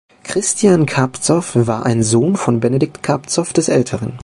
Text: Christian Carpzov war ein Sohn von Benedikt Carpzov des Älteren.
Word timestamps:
Christian 0.23 0.87
Carpzov 0.87 1.55
war 1.67 1.85
ein 1.85 2.01
Sohn 2.01 2.35
von 2.35 2.59
Benedikt 2.59 3.03
Carpzov 3.03 3.53
des 3.53 3.69
Älteren. 3.69 4.17